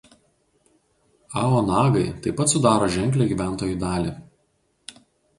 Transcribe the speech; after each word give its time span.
Ao 1.41 1.55
nagai 1.67 2.07
taip 2.21 2.39
pat 2.39 2.53
sudaro 2.53 2.87
ženklią 2.95 3.27
gyventojų 3.33 3.75
dalį. 3.83 4.15